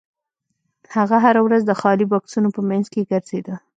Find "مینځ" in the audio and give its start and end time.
2.69-2.85